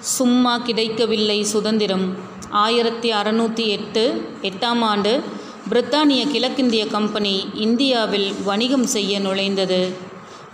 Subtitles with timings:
[0.00, 2.16] சும்மா கிடைக்கவில்லை சுதந்திரம்.
[2.50, 5.20] ஆயிரத்தி அறநூற்றி எட்டு எட்டாம் ஆண்டு
[5.70, 9.88] பிரித்தானிய கிழக்கிந்திய கம்பெனி இந்தியாவில் வணிகம் செய்ய நுழைந்தது.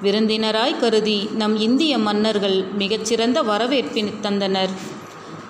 [0.02, 4.68] விருந்தினராய் கருதி நம் இந்திய மன்னர்கள் மிகச்சிறந்த வரவேற்பின் தந்தனர்.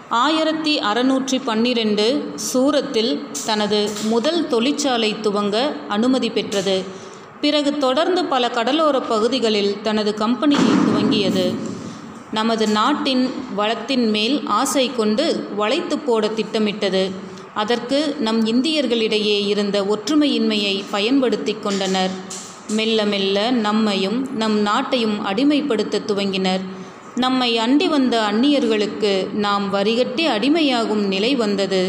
[0.08, 6.84] ஆயிரத்தி அறநூற்றி பன்னிரெண்டு சூரத்தில் தனது முதல் தொழிற்சாலை துவங்க அனுமதி பெற்றது.
[7.40, 11.54] பிறகு தொடர்ந்து பல கடலோர பகுதிகளில் தனது கம்பெனியை துவங்கியது.
[12.36, 13.24] நமது நாட்டின்
[13.56, 15.24] வளத்தின் மேல் ஆசை கொண்டு
[15.56, 17.02] வளைத்து போட திட்டமிட்டது.
[17.54, 22.14] அதற்கு நம் இந்தியர்களிடையே இருந்த ஒற்றுமையின்மையை பயன்படுத்தி கொண்டனர்.
[22.68, 26.64] மெல்ல மெல்ல நம்மையும் நம் நாட்டையும் அடிமைப்படுத்த துவங்கினர்.
[27.16, 29.12] நம்மை அண்டி வந்த அந்நியர்களுக்கு
[29.46, 31.82] நாம் வரிகட்டி அடிமையாகும் நிலை வந்தது.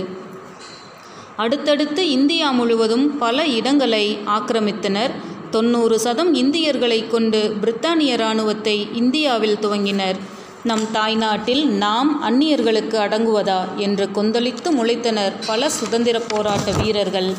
[1.36, 4.05] அடுத்தடுத்து இந்தியா முழுவதும் பல இடங்களை
[4.38, 5.16] ஆக்கிரமித்தனர்.
[5.52, 10.20] தொண்ணூறு சதம் இந்தியர்களை கொண்டு பிரித்தானிய இராணுவத்தை இந்தியாவில் துவங்கினர்.
[10.69, 17.33] நம் தாய்நாட்டில் நாம் அந்நியர்களுக்கு அடங்குவதா என்று கொந்தளித்து முளைத்தனர் பல சுதந்திர போராட்ட வீரர்கள்.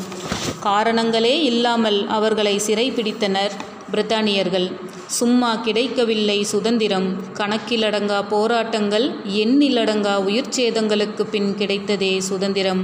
[0.63, 3.55] காரணங்களே இல்லாமல் அவர்களை சிறைப்பிடித்தனர்
[3.91, 4.67] பிரித்தானியர்கள்.
[5.07, 7.09] சும்மா கிடைக்கவில்லை சுதந்திரம்.
[7.33, 9.09] கணக்கிலடங்கா போராட்டங்கள்
[9.43, 12.83] எண்ணிலடங்கா உயிர் சேதங்களுக்கு பின் கிடைத்ததே சுதந்திரம்.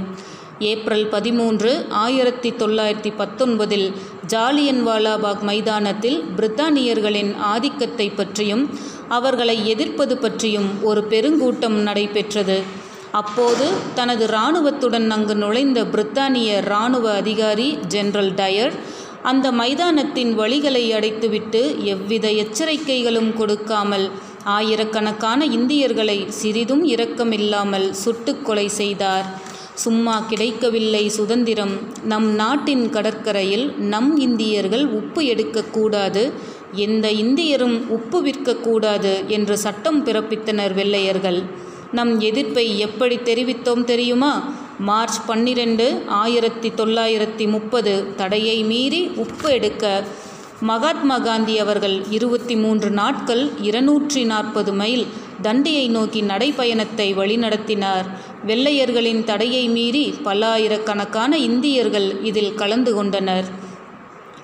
[0.58, 3.92] ஏப்ரல் பதிமூன்று ஆயிரத்தி தொள்ளாயிரத்தி பத்தொன்பதில்
[4.26, 8.70] ஜாலியன்வாலாபாக் மைதானத்தில் பிரித்தானியர்களின் ஆதிக்கத்தை பற்றியும்
[9.08, 12.62] அவர்களை எதிர்ப்பது பற்றியும் ஒரு பெருங்கூட்டம் நடைபெற்றது.
[13.10, 18.72] அப்போது தனது இராணுவத்துடன் அங்கு நுழைந்த பிரித்தானிய இராணுவ அதிகாரி ஜெனரல் டயர்
[19.22, 24.10] அந்த மைதானத்தின் வழிகளை அடைத்துவிட்டு எவ்வித எச்சரிக்கைகளும் கொடுக்காமல்
[24.44, 29.52] ஆயிரக்கணக்கான இந்தியர்களை சிறிதும் இரக்கமில்லாமல் சுட்டுக்கொலை செய்தார்.
[29.74, 31.72] சும்மா கிடைக்கவில்லை சுதந்திரம்.
[32.02, 36.32] நம் நாட்டின் கடற்கரையில் நம் இந்தியர்கள் உப்பு எடுக்கக்கூடாது.
[36.74, 41.42] எந்த இந்தியரும் உப்பு விற்கக்கூடாது என்று சட்டம் பிறப்பித்தனர் வெள்ளையர்கள்.
[41.92, 44.52] நம் எதிர்ப்பை எப்படி தெரிவித்தோம் தெரியுமா?
[44.78, 48.14] மார்ச் பன்னிரெண்டு ஆயிரத்தி தொள்ளாயிரத்தி முப்பது.
[48.16, 50.04] தடையை மீறி உப்பு எடுக்க
[50.60, 55.06] மகாத்மா காந்தி அவர்கள் இருபத்தி மூன்று நாட்கள் இருநூற்றி நாற்பது மைல்
[55.42, 58.06] தண்டியை நோக்கி நடைப்பயணத்தை வழிநடத்தினார்.
[58.46, 63.44] வெள்ளையர்களின் தடையை மீறி பல்லாயிரக்கணக்கான இந்தியர்கள் இதில் கலந்து கொண்டனர்.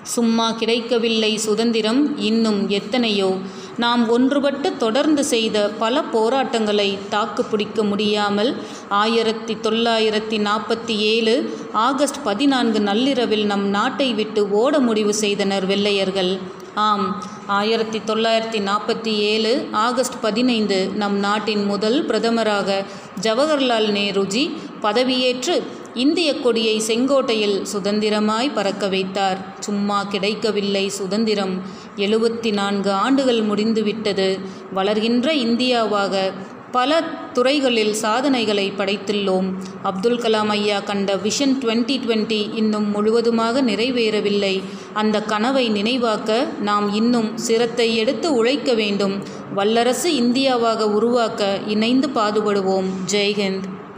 [0.03, 3.37] சும்மா கிடைக்கவில்லை சுதந்திரம் இன்னும் எத்தனையோ?
[3.77, 8.55] நாம் ஒன்றுபட்டு தொடர்ந்து செய்த பல போராட்டங்களை தாக்கு பிடிக்க முடியாமல்
[8.89, 16.39] ஆயிரத்தி தொள்ளாயிரத்தி நாற்பத்தி ஏழு ஆகஸ்ட் பதினான்கு நள்ளிரவில் நம் நாட்டை விட்டு ஓட முடிவு செய்தனர் வெள்ளையர்கள்.
[16.75, 22.85] ஆம் ஆயிரத்தி தொள்ளாயிரத்தி நாற்பத்தி ஏழு ஆகஸ்ட் பதினைந்து நம் நாட்டின் முதல் பிரதமராக
[23.21, 24.51] ஜவஹர்லால் நேருஜி
[24.81, 29.55] பதவியேற்று இந்திய கொடியை செங்கோட்டையில் சுதந்திரமாய் பறக்க வைத்தார்.
[29.59, 31.61] சும்மா கிடைக்கவில்லை சுதந்திரம்.
[31.95, 34.39] எழுபத்தி நான்கு ஆண்டுகள் முடிந்துவிட்டது
[34.73, 36.31] வளர்கின்ற இந்தியாவாக
[36.71, 37.03] பல
[37.33, 39.53] துறைகளில் சாதனைகளை படைத்துள்ளோம்.
[39.83, 44.63] அப்துல் கலாம் ஐயா கண்ட விஷன் டுவெண்ட்டி டுவெண்ட்டி இன்னும் முழுவதுமாக நிறைவேறவில்லை.
[44.93, 49.23] அந்த கனவை நினைவாக்க நாம் இன்னும் சிரத்தை எடுத்து உழைக்க வேண்டும்.
[49.53, 52.89] வல்லரசு இந்தியாவாக உருவாக்க இணைந்து பாடுபடுவோம்.
[53.11, 53.79] ஜெய்ஹிந்த்.